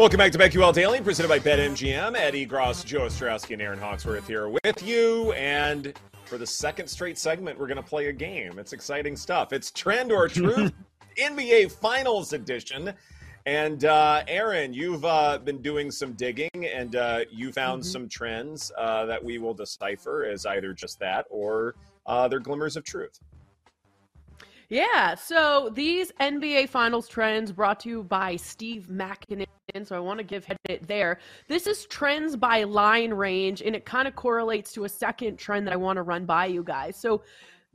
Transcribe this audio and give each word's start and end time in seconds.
Welcome 0.00 0.16
back 0.16 0.32
to 0.32 0.38
BetQL 0.38 0.72
Daily, 0.72 1.02
presented 1.02 1.28
by 1.28 1.38
BetMGM. 1.38 2.16
Ed 2.16 2.32
Egros, 2.32 2.86
Joe 2.86 3.00
Ostrowski, 3.00 3.52
and 3.52 3.60
Erin 3.60 3.78
Hawksworth 3.78 4.26
here 4.26 4.48
with 4.48 4.82
you. 4.82 5.32
And 5.32 5.92
for 6.24 6.38
the 6.38 6.46
second 6.46 6.86
straight 6.88 7.18
segment, 7.18 7.58
we're 7.58 7.66
going 7.66 7.76
to 7.76 7.82
play 7.82 8.06
a 8.06 8.12
game. 8.14 8.58
It's 8.58 8.72
exciting 8.72 9.14
stuff. 9.14 9.52
It's 9.52 9.70
Trend 9.70 10.10
or 10.10 10.26
Truth 10.26 10.72
NBA 11.18 11.72
Finals 11.72 12.32
Edition. 12.32 12.94
And 13.44 13.84
uh, 13.84 14.22
Erin, 14.26 14.72
you've 14.72 15.04
uh, 15.04 15.36
been 15.36 15.60
doing 15.60 15.90
some 15.90 16.14
digging 16.14 16.48
and 16.64 16.96
uh, 16.96 17.20
you 17.30 17.52
found 17.52 17.82
mm-hmm. 17.82 17.90
some 17.90 18.08
trends 18.08 18.72
uh, 18.78 19.04
that 19.04 19.22
we 19.22 19.36
will 19.36 19.52
decipher 19.52 20.24
as 20.24 20.46
either 20.46 20.72
just 20.72 20.98
that 21.00 21.26
or 21.28 21.74
uh, 22.06 22.26
they're 22.26 22.40
glimmers 22.40 22.78
of 22.78 22.84
truth. 22.84 23.20
Yeah, 24.70 25.14
so 25.16 25.70
these 25.74 26.10
NBA 26.20 26.70
Finals 26.70 27.06
trends 27.06 27.52
brought 27.52 27.80
to 27.80 27.90
you 27.90 28.02
by 28.04 28.36
Steve 28.36 28.88
Makinen. 29.74 29.86
So 29.86 29.96
I 29.96 30.00
want 30.00 30.18
to 30.18 30.24
give 30.24 30.46
it 30.64 30.86
there. 30.86 31.18
This 31.48 31.66
is 31.66 31.86
trends 31.86 32.36
by 32.36 32.64
line 32.64 33.12
range, 33.12 33.62
and 33.62 33.74
it 33.74 33.84
kind 33.84 34.06
of 34.06 34.14
correlates 34.14 34.72
to 34.74 34.84
a 34.84 34.88
second 34.88 35.36
trend 35.36 35.66
that 35.66 35.72
I 35.72 35.76
want 35.76 35.96
to 35.96 36.02
run 36.02 36.24
by 36.24 36.46
you 36.46 36.62
guys. 36.62 36.96
So 36.96 37.22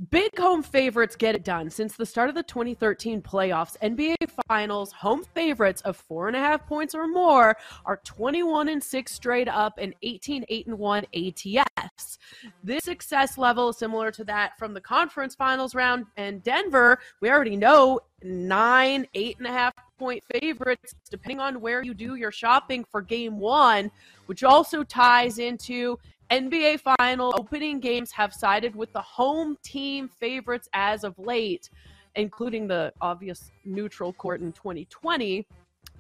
Big 0.10 0.38
home 0.38 0.62
favorites 0.62 1.16
get 1.16 1.36
it 1.36 1.46
done. 1.46 1.70
Since 1.70 1.96
the 1.96 2.06
start 2.06 2.28
of 2.28 2.36
the 2.36 2.44
2013 2.44 3.22
playoffs, 3.22 3.78
NBA 3.82 4.16
Finals 4.46 4.92
home 4.92 5.24
favorites 5.34 5.82
of 5.84 5.96
four 5.96 6.28
and 6.28 6.36
a 6.36 6.40
half 6.40 6.68
points 6.68 6.94
or 6.94 7.08
more 7.08 7.56
are 7.86 8.02
21 8.04 8.68
and 8.68 8.84
six 8.84 9.14
straight 9.14 9.48
up 9.48 9.76
and 9.78 9.96
18 10.02 10.44
8 10.50 10.68
and 10.68 10.78
one 10.78 11.06
ATS. 11.16 12.20
This 12.62 12.84
success 12.84 13.38
level 13.38 13.70
is 13.70 13.78
similar 13.78 14.12
to 14.12 14.26
that 14.26 14.58
from 14.60 14.74
the 14.74 14.82
conference 14.82 15.34
finals 15.34 15.74
round. 15.74 16.08
And 16.18 16.44
Denver, 16.44 17.00
we 17.22 17.30
already 17.30 17.56
know 17.56 18.02
nine, 18.22 19.08
eight 19.14 19.38
and 19.38 19.48
a 19.48 19.52
half 19.52 19.74
point 19.98 20.24
favorites, 20.26 20.94
depending 21.10 21.40
on 21.40 21.62
where 21.62 21.84
you 21.84 21.94
do 21.94 22.16
your 22.16 22.32
shopping 22.32 22.84
for 22.84 23.02
game 23.02 23.40
one, 23.40 23.90
which 24.26 24.44
also 24.44 24.84
ties 24.84 25.40
into 25.40 25.98
NBA 26.32 26.82
final 26.98 27.34
opening 27.38 27.80
games 27.80 28.12
have 28.12 28.34
sided 28.34 28.76
with 28.76 28.92
the 28.94 29.02
home 29.02 29.58
team 29.64 30.08
favorites 30.08 30.68
as 30.74 31.04
of 31.04 31.18
late, 31.20 31.70
including 32.16 32.68
the 32.68 32.94
obvious 33.02 33.52
neutral 33.64 34.14
court 34.14 34.42
in 34.42 34.52
2020. 34.52 35.46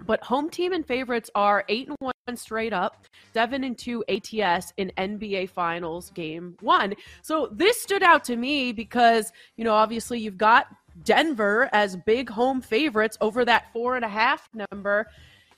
But 0.05 0.23
home 0.23 0.49
team 0.49 0.73
and 0.73 0.85
favorites 0.85 1.29
are 1.35 1.63
8 1.69 1.89
and 1.89 1.97
1 1.99 2.13
straight 2.35 2.73
up, 2.73 3.05
7 3.33 3.63
and 3.63 3.77
2 3.77 4.03
ATS 4.09 4.73
in 4.77 4.91
NBA 4.97 5.49
Finals 5.49 6.11
game 6.11 6.57
1. 6.59 6.95
So 7.21 7.49
this 7.51 7.81
stood 7.81 8.03
out 8.03 8.23
to 8.25 8.35
me 8.35 8.73
because, 8.73 9.31
you 9.55 9.63
know, 9.63 9.73
obviously 9.73 10.19
you've 10.19 10.37
got 10.37 10.67
Denver 11.03 11.69
as 11.71 11.95
big 11.95 12.29
home 12.29 12.61
favorites 12.61 13.17
over 13.21 13.45
that 13.45 13.71
four 13.71 13.95
and 13.95 14.03
a 14.03 14.09
half 14.09 14.49
number. 14.71 15.07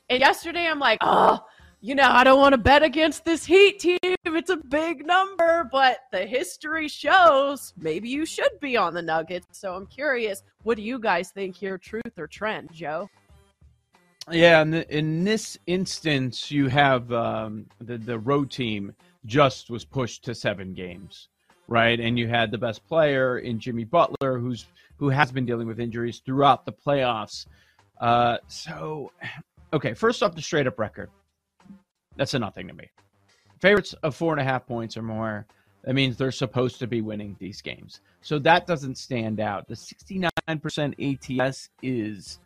And 0.10 0.20
yesterday 0.20 0.68
I'm 0.68 0.80
like, 0.80 1.00
oh, 1.02 1.44
you 1.82 1.96
know, 1.96 2.10
I 2.10 2.24
don't 2.24 2.40
want 2.40 2.54
to 2.54 2.58
bet 2.58 2.84
against 2.84 3.26
this 3.26 3.46
Heat 3.46 3.80
team. 3.80 4.17
It's 4.38 4.52
a 4.52 4.58
big 4.58 5.04
number, 5.04 5.68
but 5.72 5.98
the 6.12 6.24
history 6.28 6.88
shows 6.88 7.74
maybe 7.76 8.08
you 8.08 8.24
should 8.24 8.60
be 8.62 8.78
on 8.78 8.94
the 8.94 9.02
Nuggets. 9.02 9.58
So 9.58 9.74
I'm 9.74 9.88
curious, 9.88 10.44
what 10.62 10.78
do 10.78 10.84
you 10.84 11.00
guys 11.00 11.32
think 11.32 11.56
here, 11.56 11.80
truth 11.80 12.20
or 12.20 12.28
trend, 12.28 12.70
Joe? 12.72 13.10
Yeah, 14.30 14.62
in, 14.62 14.70
the, 14.70 14.96
in 14.96 15.24
this 15.24 15.58
instance, 15.66 16.52
you 16.52 16.68
have 16.68 17.12
um, 17.12 17.66
the 17.82 17.98
the 17.98 18.20
road 18.20 18.52
team 18.52 18.94
just 19.26 19.72
was 19.72 19.84
pushed 19.84 20.24
to 20.26 20.36
seven 20.36 20.76
games, 20.76 21.30
right? 21.68 22.00
And 22.00 22.20
you 22.20 22.28
had 22.28 22.52
the 22.52 22.60
best 22.60 22.88
player 22.88 23.40
in 23.40 23.60
Jimmy 23.60 23.86
Butler, 23.86 24.38
who's 24.38 24.68
who 24.98 25.10
has 25.10 25.32
been 25.32 25.48
dealing 25.48 25.68
with 25.68 25.80
injuries 25.80 26.22
throughout 26.24 26.64
the 26.64 26.74
playoffs. 26.74 27.48
Uh, 28.00 28.38
so, 28.48 29.12
okay, 29.74 29.96
first 29.96 30.22
off, 30.22 30.36
the 30.36 30.44
straight 30.44 30.68
up 30.68 30.78
record. 30.78 31.10
That's 32.18 32.36
a 32.36 32.40
nothing 32.40 32.68
to 32.68 32.76
me. 32.76 32.92
Favorites 33.60 33.94
of 34.04 34.16
four 34.16 34.34
and 34.34 34.42
a 34.42 34.44
half 34.44 34.68
points 34.68 34.98
or 34.98 35.02
more. 35.02 35.46
That 35.84 35.94
means 35.94 36.18
they're 36.18 36.32
supposed 36.32 36.80
to 36.80 36.88
be 36.88 37.02
winning 37.02 37.36
these 37.40 37.62
games. 37.62 38.02
So 38.22 38.40
that 38.40 38.68
doesn't 38.68 38.98
stand 38.98 39.40
out. 39.40 39.68
The 39.68 39.76
69% 39.76 41.40
ATS 41.40 41.70
is 41.82 42.40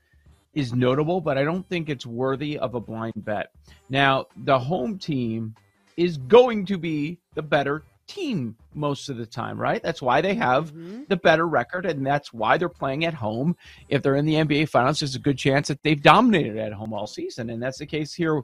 is 0.53 0.73
notable, 0.73 1.21
but 1.21 1.37
I 1.37 1.45
don't 1.45 1.67
think 1.69 1.89
it's 1.89 2.05
worthy 2.05 2.57
of 2.57 2.75
a 2.75 2.79
blind 2.79 3.13
bet. 3.15 3.51
Now, 3.89 4.25
the 4.43 4.59
home 4.59 4.97
team 4.97 5.55
is 5.95 6.17
going 6.17 6.65
to 6.65 6.77
be 6.77 7.19
the 7.35 7.41
better 7.41 7.83
team 8.11 8.55
most 8.73 9.09
of 9.09 9.17
the 9.17 9.25
time, 9.25 9.59
right? 9.59 9.81
That's 9.81 10.01
why 10.01 10.21
they 10.21 10.35
have 10.35 10.73
mm-hmm. 10.73 11.03
the 11.07 11.15
better 11.15 11.47
record, 11.47 11.85
and 11.85 12.05
that's 12.05 12.33
why 12.33 12.57
they're 12.57 12.69
playing 12.69 13.05
at 13.05 13.13
home. 13.13 13.55
If 13.87 14.01
they're 14.01 14.15
in 14.15 14.25
the 14.25 14.35
NBA 14.35 14.69
Finals, 14.69 14.99
there's 14.99 15.15
a 15.15 15.19
good 15.19 15.37
chance 15.37 15.69
that 15.69 15.81
they've 15.83 16.01
dominated 16.01 16.57
at 16.57 16.73
home 16.73 16.93
all 16.93 17.07
season, 17.07 17.49
and 17.49 17.63
that's 17.63 17.79
the 17.79 17.85
case 17.85 18.13
here 18.13 18.41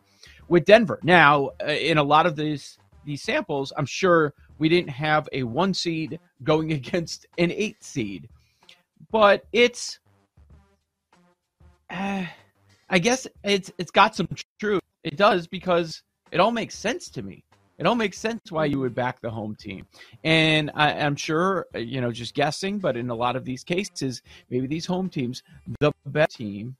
with 0.47 0.66
Denver. 0.66 1.00
Now, 1.03 1.51
uh, 1.61 1.72
in 1.72 1.97
a 1.97 2.03
lot 2.03 2.25
of 2.25 2.35
these 2.35 2.78
these 3.05 3.22
samples, 3.22 3.73
I'm 3.78 3.85
sure 3.85 4.33
we 4.57 4.69
didn't 4.69 4.89
have 4.89 5.28
a 5.31 5.44
one 5.44 5.73
seed 5.73 6.19
going 6.44 6.72
against 6.79 7.25
an 7.38 7.51
eight 7.51 7.84
seed, 7.84 8.29
but 9.11 9.45
it's. 9.51 9.99
Uh, 11.89 12.25
I 12.89 12.99
guess 12.99 13.28
it's 13.44 13.72
it's 13.78 13.91
got 13.91 14.16
some 14.16 14.29
truth. 14.59 14.81
It 15.03 15.17
does 15.17 15.47
because 15.47 16.03
it 16.31 16.39
all 16.39 16.51
makes 16.51 16.78
sense 16.78 17.09
to 17.09 17.22
me. 17.22 17.44
It 17.78 17.86
all 17.86 17.96
makes 17.96 18.18
sense 18.18 18.52
why 18.52 18.66
you 18.66 18.80
would 18.80 18.96
back 18.96 19.22
the 19.22 19.30
home 19.30 19.56
team. 19.56 19.86
And 20.24 20.72
I, 20.74 20.92
am 20.94 21.16
sure, 21.16 21.68
you 21.76 22.02
know, 22.02 22.12
just 22.12 22.34
guessing, 22.34 22.80
but 22.80 22.98
in 22.98 23.10
a 23.10 23.16
lot 23.16 23.36
of 23.36 23.46
these 23.46 23.64
cases, 23.64 24.24
maybe 24.50 24.66
these 24.66 24.86
home 24.86 25.10
teams, 25.10 25.44
the 25.80 25.92
best 26.08 26.38
team 26.38 26.76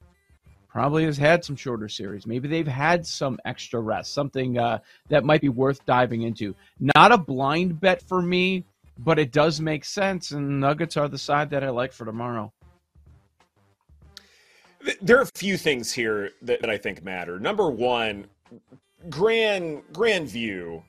probably 0.68 1.06
has 1.06 1.18
had 1.18 1.46
some 1.46 1.56
shorter 1.56 1.88
series. 1.88 2.25
Maybe 2.25 2.47
they've 2.47 2.68
had 2.68 3.06
some 3.06 3.40
extra 3.46 3.80
rest, 3.80 4.13
something 4.13 4.58
uh, 4.58 4.80
that 5.09 5.24
might 5.24 5.41
be 5.41 5.50
worth 5.50 5.85
diving 5.85 6.24
into. 6.24 6.56
Not 6.80 7.12
a 7.12 7.18
blind 7.18 7.79
bet 7.79 8.02
for 8.02 8.22
me, 8.22 8.64
but 9.00 9.19
it 9.19 9.31
does 9.31 9.62
make 9.62 9.85
sense. 9.85 10.31
And 10.31 10.59
Nuggets 10.59 10.97
are 10.97 11.08
the 11.08 11.18
side 11.18 11.52
that 11.52 11.64
I 11.64 11.69
like 11.69 11.94
for 11.94 12.06
tomorrow. 12.06 12.52
There 15.02 15.18
are 15.18 15.24
a 15.24 15.31
few 15.35 15.58
things 15.58 15.91
here 15.91 16.31
that, 16.44 16.62
that 16.62 16.69
I 16.69 16.78
think 16.78 17.03
matter. 17.03 17.40
Number 17.40 17.69
one, 17.69 18.28
grand 19.09 19.84
grand 19.94 20.28
view 20.28 20.84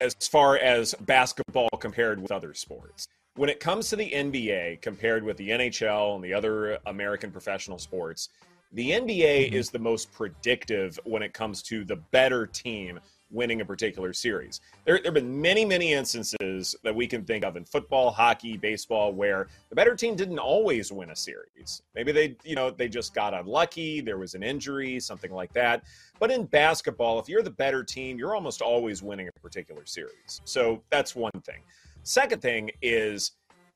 as 0.00 0.14
far 0.14 0.56
as 0.56 0.94
basketball 1.00 1.70
compared 1.80 2.20
with 2.20 2.30
other 2.30 2.54
sports. 2.54 3.08
When 3.34 3.50
it 3.50 3.60
comes 3.60 3.88
to 3.90 3.96
the 3.96 4.10
NBA 4.10 4.82
compared 4.82 5.24
with 5.24 5.36
the 5.36 5.50
NHL 5.50 6.14
and 6.14 6.24
the 6.24 6.34
other 6.34 6.78
American 6.86 7.30
professional 7.30 7.78
sports, 7.78 8.28
the 8.72 8.90
NBA 8.90 9.46
mm-hmm. 9.46 9.54
is 9.54 9.70
the 9.70 9.78
most 9.78 10.12
predictive 10.12 10.98
when 11.04 11.22
it 11.22 11.32
comes 11.32 11.62
to 11.64 11.84
the 11.84 11.96
better 11.96 12.46
team 12.46 13.00
winning 13.30 13.60
a 13.60 13.64
particular 13.64 14.12
series. 14.12 14.60
There, 14.84 14.96
there 14.96 15.06
have 15.06 15.14
been 15.14 15.40
many, 15.40 15.64
many 15.64 15.92
instances 15.92 16.74
that 16.82 16.94
we 16.94 17.06
can 17.06 17.24
think 17.24 17.44
of 17.44 17.56
in 17.56 17.64
football, 17.64 18.10
hockey, 18.10 18.56
baseball, 18.56 19.12
where 19.12 19.48
the 19.68 19.74
better 19.74 19.94
team 19.94 20.16
didn't 20.16 20.38
always 20.38 20.90
win 20.90 21.10
a 21.10 21.16
series. 21.16 21.82
Maybe 21.94 22.12
they, 22.12 22.36
you 22.44 22.54
know, 22.54 22.70
they 22.70 22.88
just 22.88 23.14
got 23.14 23.34
unlucky. 23.34 24.00
There 24.00 24.18
was 24.18 24.34
an 24.34 24.42
injury, 24.42 24.98
something 25.00 25.32
like 25.32 25.52
that. 25.52 25.84
But 26.18 26.30
in 26.30 26.46
basketball, 26.46 27.18
if 27.18 27.28
you're 27.28 27.42
the 27.42 27.50
better 27.50 27.84
team, 27.84 28.18
you're 28.18 28.34
almost 28.34 28.62
always 28.62 29.02
winning 29.02 29.28
a 29.28 29.40
particular 29.40 29.84
series. 29.84 30.40
So 30.44 30.82
that's 30.90 31.14
one 31.14 31.32
thing. 31.44 31.62
Second 32.02 32.40
thing 32.40 32.70
is 32.80 33.32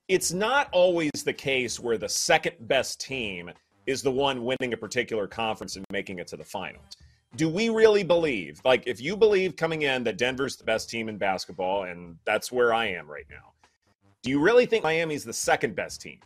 it's 0.09 0.33
not 0.33 0.69
always 0.73 1.11
the 1.25 1.33
case 1.33 1.79
where 1.79 1.99
the 1.99 2.09
second 2.09 2.57
best 2.61 3.01
team 3.01 3.51
is 3.87 4.03
the 4.03 4.11
one 4.11 4.45
winning 4.45 4.73
a 4.73 4.77
particular 4.77 5.27
conference 5.27 5.77
and 5.77 5.85
making 5.91 6.19
it 6.19 6.27
to 6.29 6.37
the 6.37 6.45
finals 6.45 6.97
do 7.37 7.49
we 7.49 7.69
really 7.69 8.03
believe 8.03 8.61
like 8.65 8.83
if 8.87 9.01
you 9.01 9.17
believe 9.17 9.57
coming 9.57 9.83
in 9.83 10.05
that 10.05 10.19
denver's 10.19 10.57
the 10.57 10.65
best 10.65 10.91
team 10.91 11.09
in 11.09 11.17
basketball 11.17 11.85
and 11.85 12.17
that's 12.25 12.53
where 12.53 12.75
i 12.75 12.87
am 12.87 13.11
right 13.11 13.27
now 13.31 13.53
do 14.23 14.31
you 14.31 14.39
really 14.39 14.67
think 14.67 14.85
miami's 14.85 15.25
the 15.25 15.33
second 15.33 15.75
best 15.75 16.01
team? 16.01 16.21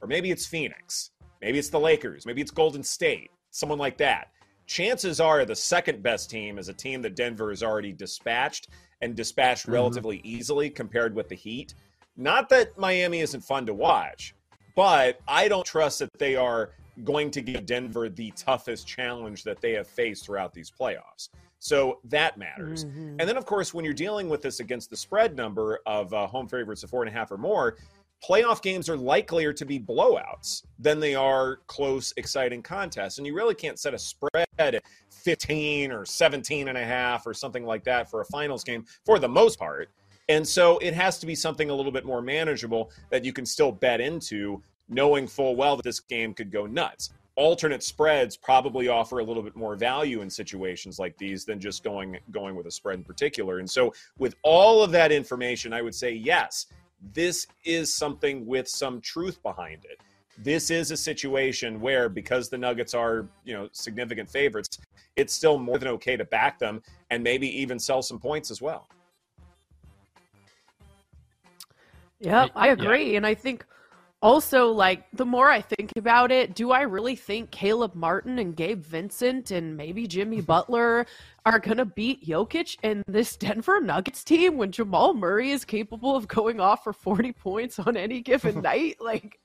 Or 0.00 0.08
maybe 0.08 0.30
it's 0.30 0.46
phoenix 0.46 1.10
maybe 1.40 1.58
it's 1.58 1.68
the 1.68 1.80
lakers 1.80 2.26
maybe 2.26 2.40
it's 2.40 2.50
golden 2.50 2.82
state 2.82 3.30
someone 3.50 3.78
like 3.78 3.96
that. 3.98 4.30
Chances 4.66 5.20
are 5.20 5.44
the 5.44 5.54
second 5.54 6.02
best 6.02 6.30
team 6.30 6.58
is 6.58 6.68
a 6.68 6.72
team 6.72 7.02
that 7.02 7.16
denver 7.16 7.50
has 7.50 7.62
already 7.62 7.92
dispatched 7.92 8.68
and 9.02 9.14
dispatched 9.14 9.64
mm-hmm. 9.64 9.74
relatively 9.74 10.20
easily 10.24 10.70
compared 10.70 11.14
with 11.14 11.28
the 11.28 11.34
heat. 11.34 11.74
Not 12.16 12.48
that 12.48 12.78
miami 12.78 13.20
isn't 13.20 13.42
fun 13.42 13.66
to 13.66 13.74
watch 13.74 14.34
but 14.76 15.20
i 15.28 15.46
don't 15.46 15.66
trust 15.66 16.00
that 16.00 16.10
they 16.18 16.34
are 16.34 16.72
going 17.02 17.30
to 17.32 17.40
give 17.40 17.66
Denver 17.66 18.08
the 18.08 18.30
toughest 18.32 18.86
challenge 18.86 19.42
that 19.44 19.60
they 19.60 19.72
have 19.72 19.86
faced 19.86 20.26
throughout 20.26 20.54
these 20.54 20.70
playoffs. 20.70 21.30
So 21.58 22.00
that 22.04 22.36
matters. 22.36 22.84
Mm-hmm. 22.84 23.16
And 23.18 23.28
then, 23.28 23.36
of 23.36 23.46
course, 23.46 23.72
when 23.72 23.84
you're 23.84 23.94
dealing 23.94 24.28
with 24.28 24.42
this 24.42 24.60
against 24.60 24.90
the 24.90 24.96
spread 24.96 25.34
number 25.34 25.80
of 25.86 26.12
uh, 26.12 26.26
home 26.26 26.46
favorites 26.46 26.82
of 26.82 26.90
four 26.90 27.02
and 27.02 27.08
a 27.08 27.12
half 27.12 27.32
or 27.32 27.38
more, 27.38 27.78
playoff 28.22 28.62
games 28.62 28.88
are 28.88 28.96
likelier 28.96 29.52
to 29.52 29.64
be 29.64 29.80
blowouts 29.80 30.62
than 30.78 31.00
they 31.00 31.14
are 31.14 31.60
close, 31.66 32.12
exciting 32.16 32.62
contests. 32.62 33.18
And 33.18 33.26
you 33.26 33.34
really 33.34 33.54
can't 33.54 33.78
set 33.78 33.94
a 33.94 33.98
spread 33.98 34.46
at 34.58 34.82
15 35.10 35.90
or 35.90 36.04
17 36.04 36.68
and 36.68 36.78
a 36.78 36.84
half 36.84 37.26
or 37.26 37.34
something 37.34 37.64
like 37.64 37.84
that 37.84 38.10
for 38.10 38.20
a 38.20 38.24
finals 38.26 38.62
game 38.62 38.84
for 39.04 39.18
the 39.18 39.28
most 39.28 39.58
part. 39.58 39.90
And 40.28 40.46
so 40.46 40.78
it 40.78 40.94
has 40.94 41.18
to 41.18 41.26
be 41.26 41.34
something 41.34 41.70
a 41.70 41.74
little 41.74 41.92
bit 41.92 42.04
more 42.04 42.22
manageable 42.22 42.90
that 43.10 43.24
you 43.24 43.32
can 43.32 43.44
still 43.44 43.72
bet 43.72 44.00
into 44.00 44.62
knowing 44.88 45.26
full 45.26 45.56
well 45.56 45.76
that 45.76 45.82
this 45.82 46.00
game 46.00 46.34
could 46.34 46.50
go 46.50 46.66
nuts. 46.66 47.10
alternate 47.36 47.82
spreads 47.82 48.36
probably 48.36 48.88
offer 48.88 49.18
a 49.18 49.24
little 49.24 49.42
bit 49.42 49.56
more 49.56 49.74
value 49.74 50.20
in 50.22 50.30
situations 50.30 50.98
like 50.98 51.16
these 51.18 51.44
than 51.44 51.58
just 51.58 51.82
going 51.82 52.18
going 52.30 52.54
with 52.54 52.66
a 52.66 52.70
spread 52.70 52.98
in 52.98 53.04
particular. 53.04 53.58
And 53.58 53.68
so 53.68 53.92
with 54.18 54.34
all 54.42 54.82
of 54.82 54.90
that 54.92 55.10
information, 55.10 55.72
I 55.72 55.82
would 55.82 55.94
say 55.94 56.12
yes, 56.12 56.66
this 57.12 57.46
is 57.64 57.94
something 57.94 58.46
with 58.46 58.68
some 58.68 59.00
truth 59.00 59.42
behind 59.42 59.84
it. 59.84 60.00
This 60.38 60.70
is 60.70 60.90
a 60.90 60.96
situation 60.96 61.80
where 61.80 62.08
because 62.08 62.48
the 62.48 62.58
Nuggets 62.58 62.94
are, 62.94 63.26
you 63.44 63.54
know, 63.54 63.68
significant 63.72 64.28
favorites, 64.28 64.78
it's 65.16 65.32
still 65.32 65.58
more 65.58 65.78
than 65.78 65.88
okay 65.88 66.16
to 66.16 66.24
back 66.24 66.58
them 66.58 66.82
and 67.10 67.22
maybe 67.22 67.48
even 67.60 67.78
sell 67.78 68.02
some 68.02 68.18
points 68.18 68.50
as 68.50 68.60
well. 68.60 68.88
Yeah, 72.20 72.48
I 72.56 72.68
agree. 72.68 73.12
Yeah. 73.12 73.18
And 73.18 73.26
I 73.26 73.34
think 73.34 73.66
also, 74.24 74.68
like, 74.68 75.04
the 75.12 75.26
more 75.26 75.50
I 75.50 75.60
think 75.60 75.92
about 75.96 76.32
it, 76.32 76.54
do 76.54 76.70
I 76.70 76.80
really 76.80 77.14
think 77.14 77.50
Caleb 77.50 77.94
Martin 77.94 78.38
and 78.38 78.56
Gabe 78.56 78.82
Vincent 78.82 79.50
and 79.50 79.76
maybe 79.76 80.06
Jimmy 80.06 80.40
Butler 80.54 81.04
are 81.44 81.58
going 81.58 81.76
to 81.76 81.84
beat 81.84 82.26
Jokic 82.26 82.78
and 82.82 83.04
this 83.06 83.36
Denver 83.36 83.82
Nuggets 83.82 84.24
team 84.24 84.56
when 84.56 84.72
Jamal 84.72 85.12
Murray 85.12 85.50
is 85.50 85.66
capable 85.66 86.16
of 86.16 86.26
going 86.26 86.58
off 86.58 86.84
for 86.84 86.94
40 86.94 87.32
points 87.32 87.78
on 87.78 87.98
any 87.98 88.22
given 88.22 88.60
night? 88.62 88.96
Like, 88.98 89.38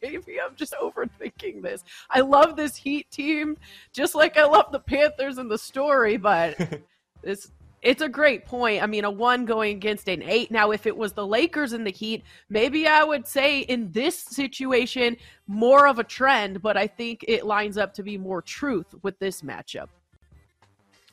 maybe 0.00 0.40
I'm 0.40 0.56
just 0.56 0.74
overthinking 0.82 1.60
this. 1.60 1.84
I 2.08 2.20
love 2.20 2.56
this 2.56 2.76
Heat 2.76 3.10
team, 3.10 3.58
just 3.92 4.14
like 4.14 4.38
I 4.38 4.46
love 4.46 4.72
the 4.72 4.80
Panthers 4.80 5.36
in 5.36 5.48
the 5.48 5.58
story, 5.58 6.16
but 6.16 6.56
this 7.22 7.52
it's 7.84 8.02
a 8.02 8.08
great 8.08 8.46
point. 8.46 8.82
I 8.82 8.86
mean, 8.86 9.04
a 9.04 9.10
one 9.10 9.44
going 9.44 9.76
against 9.76 10.08
an 10.08 10.22
eight. 10.22 10.50
Now, 10.50 10.70
if 10.70 10.86
it 10.86 10.96
was 10.96 11.12
the 11.12 11.26
Lakers 11.26 11.72
in 11.72 11.84
the 11.84 11.90
Heat, 11.90 12.24
maybe 12.48 12.88
I 12.88 13.04
would 13.04 13.26
say 13.26 13.60
in 13.60 13.92
this 13.92 14.18
situation, 14.18 15.16
more 15.46 15.86
of 15.86 15.98
a 15.98 16.04
trend, 16.04 16.62
but 16.62 16.76
I 16.76 16.86
think 16.86 17.24
it 17.28 17.44
lines 17.44 17.76
up 17.76 17.92
to 17.94 18.02
be 18.02 18.16
more 18.16 18.40
truth 18.40 18.86
with 19.02 19.18
this 19.18 19.42
matchup. 19.42 19.88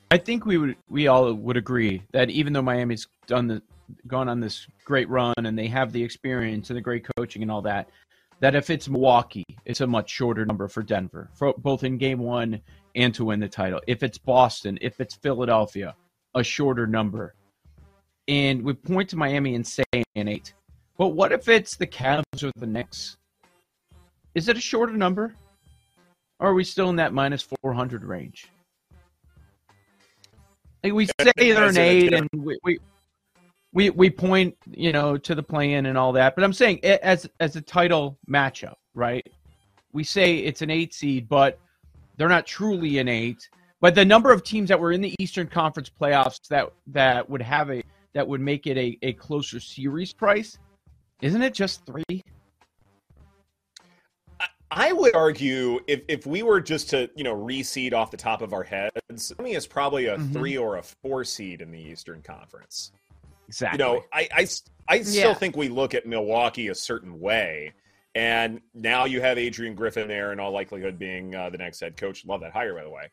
I 0.10 0.18
think 0.18 0.46
we 0.46 0.58
would 0.58 0.76
we 0.90 1.08
all 1.08 1.34
would 1.34 1.58
agree 1.58 2.02
that 2.12 2.30
even 2.30 2.54
though 2.54 2.62
Miami's 2.62 3.08
done 3.28 3.48
the 3.48 3.62
gone 4.08 4.30
on 4.30 4.40
this 4.40 4.68
great 4.86 5.10
run 5.10 5.34
and 5.38 5.58
they 5.58 5.68
have 5.68 5.92
the 5.92 6.04
experience 6.04 6.70
and 6.70 6.78
the 6.78 6.82
great 6.82 7.06
coaching 7.18 7.42
and 7.42 7.52
all 7.52 7.62
that, 7.62 7.90
that 8.40 8.56
if 8.56 8.70
it's 8.70 8.90
Milwaukee, 8.90 9.46
it's 9.66 9.82
a 9.82 9.88
much 9.88 10.10
shorter 10.10 10.46
number 10.46 10.68
for 10.68 10.84
Denver, 10.84 11.30
for 11.34 11.54
both 11.58 11.84
in 11.84 11.98
game 11.98 12.20
one 12.20 12.62
and 12.96 13.14
to 13.14 13.26
win 13.26 13.40
the 13.40 13.48
title. 13.48 13.82
If 13.88 14.04
it's 14.04 14.18
Boston, 14.18 14.78
if 14.82 15.00
it's 15.00 15.16
Philadelphia, 15.16 15.96
a 16.36 16.44
shorter 16.44 16.88
number. 16.88 17.34
And 18.28 18.64
we 18.64 18.74
point 18.74 19.10
to 19.10 19.18
Miami 19.18 19.56
and 19.56 19.66
say 19.66 19.84
an 20.16 20.28
eight. 20.28 20.54
But 20.98 21.10
what 21.10 21.32
if 21.32 21.48
it's 21.50 21.76
the 21.76 21.88
Cavs 21.88 22.44
or 22.44 22.52
the 22.56 22.68
Knicks? 22.68 23.18
Is 24.36 24.48
it 24.48 24.58
a 24.58 24.62
shorter 24.62 24.94
number? 24.94 25.36
Or 26.40 26.50
are 26.50 26.54
we 26.54 26.64
still 26.64 26.90
in 26.90 26.96
that 26.98 27.14
minus 27.14 27.42
400 27.62 28.04
range? 28.04 28.50
Like 30.84 30.94
we 30.94 31.06
say 31.06 31.32
they're 31.36 31.70
an 31.70 31.78
eight 31.78 32.14
and 32.14 32.28
we, 32.34 32.58
we, 32.64 32.80
we, 33.74 33.90
we 33.92 34.10
point, 34.10 34.56
you 34.70 34.92
know, 34.92 35.18
to 35.18 35.36
the 35.36 35.44
play-in 35.44 35.86
and 35.86 35.98
all 35.98 36.12
that. 36.14 36.36
But 36.36 36.44
I'm 36.44 36.54
saying 36.54 36.84
as, 36.84 37.30
as 37.40 37.56
a 37.56 37.62
title 37.62 38.18
matchup, 38.30 38.76
right? 38.96 39.28
We 39.94 40.04
say 40.04 40.38
it's 40.38 40.62
an 40.62 40.70
eight 40.70 40.94
seed, 40.94 41.30
but 41.30 41.60
they're 42.18 42.30
not 42.30 42.48
truly 42.48 42.98
an 42.98 43.08
eight 43.08 43.50
but 43.82 43.96
the 43.96 44.06
number 44.06 44.32
of 44.32 44.44
teams 44.44 44.70
that 44.70 44.80
were 44.80 44.92
in 44.92 45.02
the 45.02 45.14
Eastern 45.20 45.48
Conference 45.48 45.90
playoffs 45.90 46.48
that 46.48 46.72
that 46.88 47.30
would 47.30 47.42
have 47.42 47.70
a 47.70 47.84
that 48.14 48.26
would 48.28 48.40
make 48.40 48.68
it 48.68 48.78
a, 48.78 48.98
a 49.02 49.14
closer 49.14 49.60
series 49.60 50.14
price, 50.14 50.58
isn't 51.22 51.42
it 51.42 51.54
just 51.54 51.86
three? 51.86 52.24
I 54.74 54.94
would 54.94 55.14
argue 55.16 55.80
if, 55.88 56.02
if 56.08 56.26
we 56.26 56.44
were 56.44 56.62
just 56.62 56.92
to 56.92 57.10
you 57.16 57.24
know 57.24 57.36
reseed 57.36 57.94
off 57.94 58.12
the 58.12 58.18
top 58.18 58.42
of 58.42 58.54
our 58.54 58.64
heads, 58.64 59.34
I 59.38 59.42
mean 59.42 59.56
it's 59.56 59.68
probably 59.68 60.06
a 60.06 60.16
mm-hmm. 60.16 60.32
three 60.32 60.58
or 60.58 60.78
a 60.78 60.84
four 60.84 61.24
seed 61.24 61.62
in 61.62 61.72
the 61.72 61.80
Eastern 61.80 62.22
Conference. 62.22 62.92
Exactly. 63.48 63.84
You 63.84 63.84
know, 63.84 64.04
I 64.14 64.30
I, 64.32 64.48
I 64.88 64.96
yeah. 64.98 65.04
still 65.04 65.34
think 65.34 65.58
we 65.58 65.70
look 65.70 65.96
at 65.96 66.06
Milwaukee 66.06 66.68
a 66.68 66.76
certain 66.76 67.20
way, 67.20 67.74
and 68.14 68.62
now 68.76 69.06
you 69.06 69.22
have 69.22 69.40
Adrian 69.40 69.74
Griffin 69.74 70.08
there, 70.08 70.32
in 70.32 70.40
all 70.40 70.52
likelihood 70.52 71.00
being 71.00 71.34
uh, 71.34 71.50
the 71.50 71.58
next 71.58 71.80
head 71.80 71.98
coach. 71.98 72.26
Love 72.28 72.42
that 72.42 72.54
hire, 72.54 72.76
by 72.76 72.84
the 72.84 72.90
way 72.90 73.10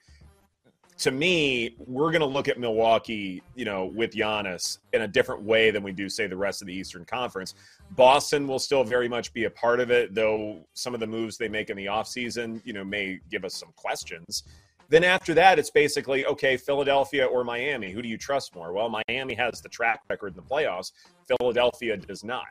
to 0.98 1.12
me, 1.12 1.76
we're 1.78 2.10
going 2.10 2.20
to 2.20 2.26
look 2.26 2.48
at 2.48 2.58
Milwaukee, 2.58 3.40
you 3.54 3.64
know, 3.64 3.86
with 3.86 4.12
Giannis 4.12 4.78
in 4.92 5.02
a 5.02 5.08
different 5.08 5.42
way 5.42 5.70
than 5.70 5.82
we 5.82 5.92
do, 5.92 6.08
say, 6.08 6.26
the 6.26 6.36
rest 6.36 6.60
of 6.60 6.66
the 6.66 6.74
Eastern 6.74 7.04
Conference. 7.04 7.54
Boston 7.92 8.48
will 8.48 8.58
still 8.58 8.82
very 8.82 9.08
much 9.08 9.32
be 9.32 9.44
a 9.44 9.50
part 9.50 9.78
of 9.78 9.90
it, 9.92 10.12
though 10.12 10.66
some 10.74 10.94
of 10.94 11.00
the 11.00 11.06
moves 11.06 11.38
they 11.38 11.48
make 11.48 11.70
in 11.70 11.76
the 11.76 11.86
offseason, 11.86 12.60
you 12.64 12.72
know, 12.72 12.84
may 12.84 13.20
give 13.30 13.44
us 13.44 13.54
some 13.54 13.72
questions. 13.76 14.42
Then 14.88 15.04
after 15.04 15.34
that, 15.34 15.58
it's 15.58 15.70
basically, 15.70 16.26
okay, 16.26 16.56
Philadelphia 16.56 17.26
or 17.26 17.44
Miami. 17.44 17.92
Who 17.92 18.02
do 18.02 18.08
you 18.08 18.18
trust 18.18 18.54
more? 18.54 18.72
Well, 18.72 18.88
Miami 19.08 19.34
has 19.34 19.60
the 19.60 19.68
track 19.68 20.00
record 20.10 20.28
in 20.28 20.36
the 20.36 20.42
playoffs, 20.42 20.92
Philadelphia 21.38 21.96
does 21.96 22.24
not. 22.24 22.46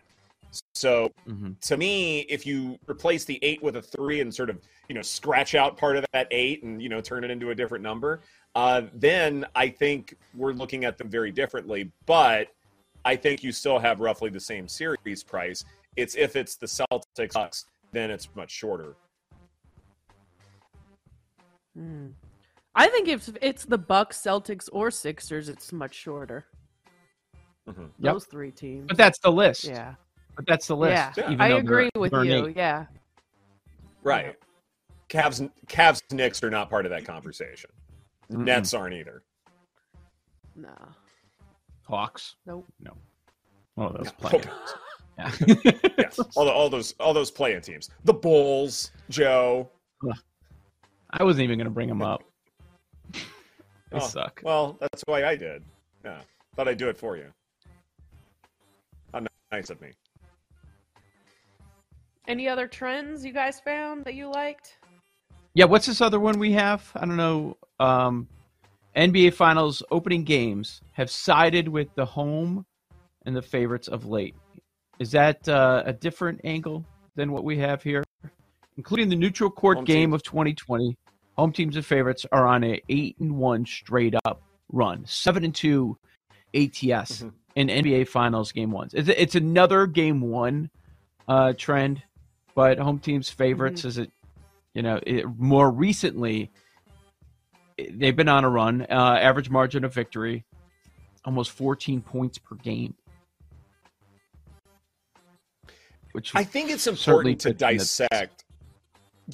So 0.74 1.12
mm-hmm. 1.28 1.52
to 1.62 1.78
me, 1.78 2.22
if 2.22 2.46
you 2.46 2.78
replace 2.88 3.26
the 3.26 3.40
eight 3.42 3.62
with 3.62 3.76
a 3.76 3.82
three 3.82 4.22
and 4.22 4.34
sort 4.34 4.50
of, 4.50 4.60
you 4.88 4.96
know, 4.96 5.02
scratch 5.02 5.56
out 5.56 5.78
part 5.78 5.98
of 5.98 6.06
that 6.14 6.28
eight 6.32 6.64
and, 6.64 6.82
you 6.82 6.90
know, 6.90 7.02
turn 7.02 7.24
it 7.24 7.32
into 7.32 7.50
a 7.50 7.56
different 7.56 7.84
number, 7.84 8.22
uh, 8.56 8.84
then 8.94 9.46
I 9.56 9.70
think 9.70 10.16
we're 10.36 10.54
looking 10.54 10.86
at 10.86 10.98
them 10.98 11.10
very 11.10 11.32
differently. 11.32 11.92
But 12.06 12.48
I 13.06 13.16
think 13.16 13.44
you 13.44 13.52
still 13.52 13.80
have 13.80 14.00
roughly 14.00 14.30
the 14.30 14.40
same 14.40 14.68
series 14.68 15.24
price. 15.24 15.64
It's 15.96 16.16
if 16.16 16.36
it's 16.36 16.56
the 16.56 16.68
Celtics, 16.68 17.66
then 17.92 18.12
it's 18.12 18.30
much 18.36 18.52
shorter. 18.52 18.96
Hmm. 21.76 22.08
I 22.76 22.88
think 22.90 23.08
if 23.08 23.30
it's 23.42 23.66
the 23.66 23.78
Bucks, 23.78 24.22
Celtics, 24.22 24.70
or 24.72 24.92
Sixers, 24.92 25.50
it's 25.50 25.74
much 25.74 25.96
shorter. 25.96 26.46
Mm-hmm. 27.68 27.86
Those 28.00 28.24
yep. 28.24 28.32
three 28.32 28.52
teams. 28.52 28.86
But 28.88 28.98
that's 28.98 29.20
the 29.20 29.32
list. 29.32 29.66
Yeah. 29.66 29.96
But 30.38 30.46
that's 30.46 30.68
the 30.68 30.78
list. 30.78 31.18
Yeah, 31.18 31.36
I 31.40 31.50
agree 31.50 31.90
with 31.96 32.14
you. 32.14 32.54
Yeah. 32.56 32.86
Right. 34.04 34.36
Cavs, 35.10 35.50
Cavs, 35.68 36.02
Knicks 36.12 36.44
are 36.44 36.50
not 36.50 36.70
part 36.70 36.86
of 36.86 36.92
that 36.92 37.06
conversation. 37.06 37.72
Mm-mm. 38.32 38.46
Nets 38.46 38.74
aren't 38.74 38.94
either. 38.94 39.24
No. 40.56 40.76
Hawks. 41.84 42.36
Nope. 42.46 42.68
No. 42.80 42.94
One 43.76 43.88
of 43.88 43.98
those 43.98 44.14
no. 44.22 44.30
playing. 44.30 44.46
yeah. 45.18 45.90
yes. 45.98 46.20
All, 46.36 46.46
the, 46.46 46.52
all 46.52 46.70
those 46.70 46.94
all 47.00 47.14
those 47.14 47.32
play-in 47.32 47.62
teams. 47.62 47.90
The 48.04 48.14
Bulls, 48.14 48.92
Joe. 49.10 49.70
I 51.12 51.24
wasn't 51.24 51.46
even 51.46 51.58
going 51.58 51.66
to 51.66 51.72
bring 51.72 51.90
them 51.90 52.02
up. 52.02 52.24
They 53.90 54.00
oh, 54.00 54.06
suck. 54.06 54.42
Well, 54.44 54.78
that's 54.82 55.02
why 55.06 55.24
I 55.24 55.38
did. 55.38 55.64
Yeah. 56.04 56.20
Thought 56.58 56.68
I'd 56.68 56.78
do 56.78 56.90
it 56.90 56.98
for 56.98 57.16
you. 57.16 57.28
How 59.14 59.22
nice 59.50 59.70
of 59.70 59.80
me. 59.80 59.94
Any 62.28 62.50
other 62.50 62.68
trends 62.68 63.26
you 63.26 63.32
guys 63.32 63.62
found 63.62 64.04
that 64.04 64.14
you 64.14 64.30
liked? 64.30 64.78
Yeah, 65.54 65.66
what's 65.66 65.86
this 65.86 66.02
other 66.02 66.20
one 66.20 66.38
we 66.40 66.52
have? 66.52 66.92
I 66.94 67.06
don't 67.06 67.16
know. 67.16 67.56
Um, 67.80 68.28
NBA 68.98 69.34
Finals 69.34 69.82
opening 69.92 70.24
games 70.24 70.82
have 70.92 71.10
sided 71.10 71.70
with 71.70 71.88
the 71.96 72.06
home 72.06 72.66
and 73.26 73.36
the 73.36 73.42
favorites 73.42 73.88
of 73.88 74.06
late. 74.06 74.36
Is 75.00 75.12
that 75.12 75.48
uh, 75.48 75.84
a 75.86 75.94
different 75.94 76.42
angle 76.44 76.86
than 77.16 77.32
what 77.32 77.46
we 77.46 77.58
have 77.60 77.82
here? 77.82 78.04
Including 78.76 79.08
the 79.08 79.16
neutral 79.16 79.50
court 79.50 79.78
home 79.78 79.86
game 79.86 80.10
team. 80.10 80.14
of 80.14 80.24
2020, 80.24 80.98
home 81.38 81.52
teams 81.54 81.78
and 81.78 81.86
favorites 81.86 82.26
are 82.32 82.46
on 82.46 82.64
a 82.66 82.82
eight 82.90 83.16
and 83.20 83.38
one 83.38 83.66
straight 83.66 84.16
up 84.26 84.42
run, 84.70 85.06
seven 85.06 85.46
and 85.46 85.56
two 85.56 85.98
ATS 86.54 86.82
mm-hmm. 86.82 87.30
in 87.56 87.68
NBA 87.68 88.10
Finals 88.10 88.52
game 88.52 88.72
ones. 88.72 88.94
It's, 88.94 89.08
it's 89.08 89.36
another 89.36 89.88
game 89.88 90.20
one 90.20 90.70
uh, 91.28 91.54
trend 91.58 92.04
but 92.58 92.80
home 92.80 92.98
teams 92.98 93.30
favorites 93.30 93.82
mm-hmm. 93.82 93.88
is 93.88 93.98
it 94.00 94.12
you 94.74 94.82
know 94.82 95.00
it, 95.06 95.26
more 95.38 95.70
recently 95.70 96.52
they've 97.92 98.16
been 98.16 98.28
on 98.28 98.44
a 98.44 98.50
run 98.50 98.82
uh, 98.90 99.20
average 99.22 99.50
margin 99.52 99.86
of 99.86 99.94
victory 99.94 100.44
almost 101.24 101.52
14 101.52 102.02
points 102.02 102.40
per 102.40 102.56
game 102.56 102.96
which 106.14 106.34
i 106.34 106.44
think 106.44 106.72
it's 106.72 106.88
important 106.88 107.40
to 107.40 107.54
dissect 107.54 108.44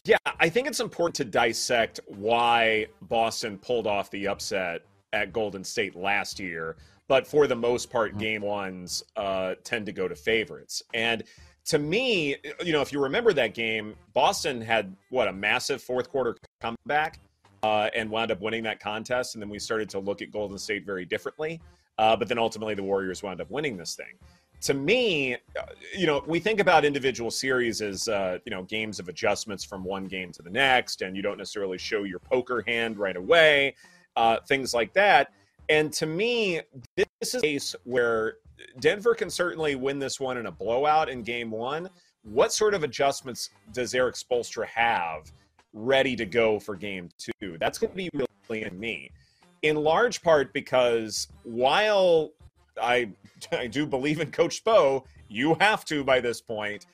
yeah 0.04 0.18
i 0.40 0.50
think 0.50 0.68
it's 0.68 0.82
important 0.82 1.16
to 1.16 1.24
dissect 1.24 2.02
why 2.08 2.86
boston 3.04 3.58
pulled 3.58 3.88
off 3.88 4.12
the 4.12 4.28
upset 4.28 4.82
at 5.14 5.32
golden 5.32 5.64
state 5.64 5.96
last 5.96 6.42
year 6.42 6.76
but 7.08 7.26
for 7.26 7.48
the 7.48 7.56
most 7.56 7.90
part 7.90 8.12
mm-hmm. 8.12 8.20
game 8.20 8.42
ones 8.42 9.02
uh, 9.16 9.54
tend 9.64 9.86
to 9.86 9.94
go 9.94 10.10
to 10.10 10.16
favorites 10.16 10.84
and 10.94 11.24
to 11.66 11.80
me, 11.80 12.36
you 12.64 12.74
know, 12.74 12.82
if 12.82 12.92
you 12.92 13.02
remember 13.02 13.34
that 13.34 13.54
game, 13.54 13.96
Boston 14.14 14.62
had 14.62 14.96
what 15.10 15.28
a 15.28 15.34
massive 15.34 15.82
fourth 15.82 16.10
quarter 16.10 16.36
comeback 16.62 17.20
uh, 17.62 17.90
and 17.96 18.10
wound 18.10 18.32
up 18.32 18.42
winning 18.42 18.64
that 18.64 18.80
contest. 18.80 19.36
And 19.36 19.42
then 19.42 19.50
we 19.50 19.60
started 19.60 19.90
to 19.90 20.00
look 20.00 20.22
at 20.22 20.32
Golden 20.32 20.58
State 20.58 20.86
very 20.86 21.06
differently. 21.06 21.62
Uh, 21.98 22.16
but 22.16 22.28
then 22.28 22.38
ultimately, 22.38 22.76
the 22.76 22.84
Warriors 22.84 23.24
wound 23.24 23.40
up 23.40 23.50
winning 23.52 23.78
this 23.78 23.96
thing. 23.96 24.18
to 24.64 24.74
me, 24.74 25.36
uh, 25.36 25.66
you 25.96 26.08
know, 26.08 26.24
we 26.26 26.40
think 26.40 26.62
about 26.62 26.86
individual 26.86 27.30
series 27.30 27.82
as, 27.82 28.08
uh, 28.08 28.38
you 28.46 28.50
know, 28.50 28.64
games 28.64 28.98
of 28.98 29.10
adjustments 29.10 29.64
from 29.64 29.84
one 29.84 30.06
game 30.06 30.32
to 30.32 30.42
the 30.42 30.50
next, 30.50 31.02
and 31.02 31.18
you 31.18 31.22
don't 31.22 31.38
necessarily 31.38 31.78
show 31.78 32.04
your 32.04 32.20
poker 32.20 32.64
hand 32.66 32.98
right 32.98 33.18
away, 33.18 33.76
uh, 34.16 34.38
things 34.48 34.74
like 34.74 34.94
that. 34.94 35.34
And 35.68 35.92
to 35.94 36.06
me, 36.06 36.62
this 36.96 37.06
is 37.22 37.36
a 37.36 37.42
case 37.42 37.76
where 37.84 38.38
Denver 38.80 39.16
can 39.16 39.30
certainly 39.30 39.76
win 39.76 40.00
this 40.00 40.20
one 40.20 40.38
in 40.38 40.46
a 40.46 40.52
blowout 40.52 41.10
in 41.10 41.24
game 41.24 41.52
one. 41.52 41.90
What 42.24 42.54
sort 42.54 42.74
of 42.74 42.84
adjustments 42.84 43.50
does 43.72 43.94
Erik 43.94 44.16
Spoelstra 44.16 44.66
have 44.68 45.32
ready 45.74 46.16
to 46.16 46.26
go 46.26 46.60
for 46.60 46.76
game 46.76 47.10
two? 47.18 47.58
That's 47.60 47.78
going 47.78 47.92
to 47.92 47.98
be 47.98 48.10
really 48.14 48.64
in 48.64 48.80
me. 48.80 49.12
In 49.62 49.76
large 49.76 50.22
part 50.22 50.54
because 50.54 51.28
while 51.44 52.32
I 52.82 53.10
I 53.52 53.68
do 53.68 53.86
believe 53.86 54.20
in 54.20 54.32
Coach 54.32 54.64
Spo. 54.64 55.04
You 55.28 55.56
have 55.56 55.86
to 55.86 56.04
by 56.04 56.20
this 56.20 56.42
point. 56.42 56.86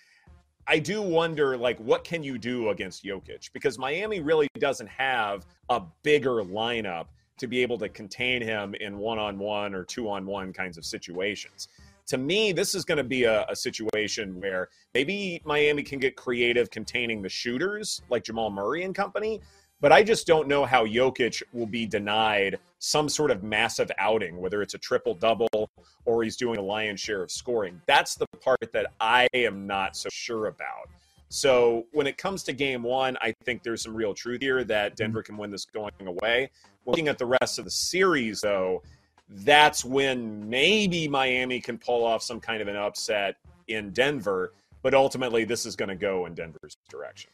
I 0.68 0.80
do 0.80 1.02
wonder, 1.02 1.58
like, 1.58 1.80
what 1.80 2.04
can 2.04 2.24
you 2.24 2.38
do 2.38 2.70
against 2.70 3.04
Jokic? 3.04 3.52
Because 3.54 3.80
Miami 3.80 4.20
really 4.20 4.48
doesn't 4.60 4.88
have 4.88 5.46
a 5.70 5.82
bigger 6.04 6.44
lineup 6.44 7.06
to 7.40 7.48
be 7.48 7.62
able 7.62 7.78
to 7.80 7.90
contain 7.90 8.42
him 8.42 8.76
in 8.76 8.98
one-on-one 8.98 9.74
or 9.74 9.84
two-on-one 9.84 10.54
kinds 10.54 10.78
of 10.78 10.86
situations. 10.86 11.68
To 12.08 12.18
me, 12.18 12.52
this 12.52 12.74
is 12.74 12.86
going 12.86 12.98
to 12.98 13.04
be 13.04 13.24
a, 13.26 13.46
a 13.46 13.56
situation 13.56 14.40
where 14.40 14.70
maybe 14.94 15.42
Miami 15.46 15.84
can 15.84 16.00
get 16.00 16.16
creative 16.16 16.70
containing 16.72 17.22
the 17.22 17.30
shooters 17.30 18.02
like 18.10 18.24
Jamal 18.24 18.50
Murray 18.50 18.84
and 18.84 18.96
company, 18.96 19.42
but 19.82 19.92
I 19.92 20.04
just 20.04 20.28
don't 20.28 20.48
know 20.48 20.66
how 20.66 20.86
Jokic 20.86 21.42
will 21.54 21.68
be 21.68 21.86
denied 21.86 22.60
some 22.80 23.08
sort 23.10 23.32
of 23.32 23.44
massive 23.44 23.92
outing, 23.98 24.38
whether 24.38 24.62
it's 24.62 24.74
a 24.74 24.78
triple 24.78 25.14
double 25.14 25.70
or 26.06 26.24
he's 26.24 26.36
doing 26.36 26.58
a 26.58 26.62
lion's 26.62 27.00
share 27.00 27.22
of 27.22 27.32
scoring. 27.32 27.80
That's 27.86 28.16
the 28.16 28.26
part 28.42 28.60
that 28.74 28.88
I 29.00 29.28
am 29.34 29.68
not 29.68 29.96
so 29.96 30.10
sure 30.12 30.48
about. 30.48 30.90
So 31.30 31.86
when 31.92 32.08
it 32.08 32.18
comes 32.18 32.44
to 32.44 32.54
game 32.54 32.82
one, 32.84 33.18
I 33.22 33.34
think 33.44 33.64
there's 33.64 33.84
some 33.84 33.96
real 33.96 34.14
truth 34.14 34.42
here 34.42 34.64
that 34.64 34.92
mm-hmm. 34.92 34.96
Denver 34.96 35.24
can 35.24 35.38
win 35.38 35.52
this 35.52 35.66
going 35.66 35.92
away. 36.02 36.50
Looking 36.86 37.08
at 37.08 37.20
the 37.20 37.26
rest 37.26 37.60
of 37.60 37.66
the 37.66 37.72
series, 37.72 38.42
though, 38.42 38.82
that's 39.30 39.86
when 39.86 40.50
maybe 40.50 41.08
Miami 41.08 41.60
can 41.60 41.78
pull 41.78 42.04
off 42.04 42.24
some 42.24 42.40
kind 42.40 42.62
of 42.62 42.68
an 42.68 42.76
upset 42.76 43.36
in 43.68 43.92
Denver. 43.92 44.54
But 44.82 44.96
ultimately, 44.96 45.44
this 45.44 45.66
is 45.66 45.76
going 45.76 45.90
to 45.90 45.96
go 45.96 46.26
in 46.26 46.34
Denver's 46.34 46.78
direction. 46.90 47.30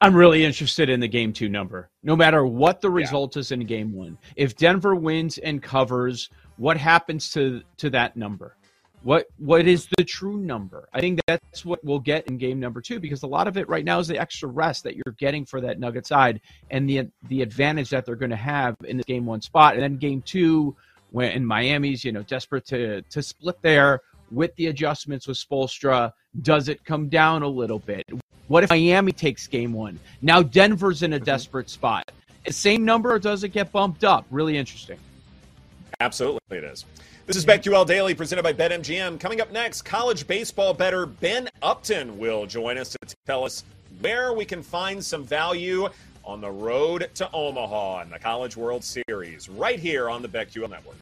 I'm 0.00 0.14
really 0.14 0.44
interested 0.44 0.88
in 0.88 1.00
the 1.00 1.08
game 1.08 1.32
two 1.32 1.48
number. 1.48 1.90
No 2.04 2.14
matter 2.14 2.46
what 2.46 2.80
the 2.80 2.90
result 2.90 3.34
yeah. 3.34 3.40
is 3.40 3.50
in 3.50 3.60
game 3.60 3.92
one, 3.92 4.16
if 4.36 4.54
Denver 4.54 4.94
wins 4.94 5.38
and 5.38 5.60
covers, 5.60 6.30
what 6.56 6.76
happens 6.76 7.32
to 7.32 7.62
to 7.78 7.90
that 7.90 8.16
number? 8.16 8.56
What 9.02 9.26
what 9.38 9.66
is 9.66 9.88
the 9.96 10.04
true 10.04 10.38
number? 10.38 10.88
I 10.92 11.00
think 11.00 11.20
that's 11.26 11.64
what 11.64 11.84
we'll 11.84 12.00
get 12.00 12.26
in 12.26 12.36
game 12.36 12.58
number 12.58 12.80
two 12.80 12.98
because 12.98 13.22
a 13.22 13.28
lot 13.28 13.46
of 13.46 13.56
it 13.56 13.68
right 13.68 13.84
now 13.84 14.00
is 14.00 14.08
the 14.08 14.18
extra 14.18 14.48
rest 14.48 14.82
that 14.84 14.96
you're 14.96 15.14
getting 15.18 15.44
for 15.44 15.60
that 15.60 15.78
Nugget 15.78 16.06
side 16.06 16.40
and 16.70 16.88
the 16.88 17.08
the 17.28 17.42
advantage 17.42 17.90
that 17.90 18.04
they're 18.04 18.16
going 18.16 18.30
to 18.30 18.36
have 18.36 18.76
in 18.84 18.96
the 18.96 19.04
game 19.04 19.24
one 19.24 19.40
spot, 19.40 19.74
and 19.74 19.82
then 19.82 19.96
game 19.96 20.22
two 20.22 20.74
when 21.10 21.30
in 21.32 21.46
Miami's 21.46 22.04
you 22.04 22.12
know 22.12 22.22
desperate 22.24 22.66
to 22.66 23.02
to 23.02 23.22
split 23.22 23.56
there 23.62 24.00
with 24.30 24.54
the 24.56 24.66
adjustments 24.66 25.26
with 25.26 25.38
Spoelstra, 25.38 26.12
does 26.42 26.68
it 26.68 26.84
come 26.84 27.08
down 27.08 27.42
a 27.42 27.48
little 27.48 27.78
bit? 27.78 28.04
What 28.48 28.64
if 28.64 28.70
Miami 28.70 29.12
takes 29.12 29.46
game 29.46 29.72
one? 29.72 29.98
Now 30.22 30.42
Denver's 30.42 31.02
in 31.02 31.12
a 31.12 31.16
mm-hmm. 31.16 31.24
desperate 31.24 31.70
spot. 31.70 32.10
Same 32.48 32.84
number 32.84 33.12
or 33.12 33.18
does 33.18 33.44
it 33.44 33.50
get 33.50 33.72
bumped 33.72 34.04
up? 34.04 34.26
Really 34.30 34.56
interesting. 34.56 34.98
Absolutely, 36.00 36.58
it 36.58 36.64
is. 36.64 36.84
This 37.26 37.36
is 37.36 37.44
BetQL 37.44 37.86
Daily 37.86 38.14
presented 38.14 38.42
by 38.42 38.52
BetMGM. 38.52 39.20
Coming 39.20 39.40
up 39.40 39.52
next, 39.52 39.82
college 39.82 40.26
baseball 40.26 40.72
better 40.72 41.04
Ben 41.04 41.48
Upton 41.60 42.18
will 42.18 42.46
join 42.46 42.78
us 42.78 42.90
to 42.90 43.16
tell 43.26 43.44
us 43.44 43.64
where 44.00 44.32
we 44.32 44.44
can 44.44 44.62
find 44.62 45.04
some 45.04 45.24
value 45.24 45.88
on 46.24 46.40
the 46.40 46.50
road 46.50 47.10
to 47.14 47.30
Omaha 47.32 48.02
in 48.02 48.10
the 48.10 48.18
College 48.18 48.56
World 48.56 48.82
Series 48.84 49.48
right 49.48 49.78
here 49.78 50.08
on 50.08 50.22
the 50.22 50.28
BetQL 50.28 50.70
Network. 50.70 50.96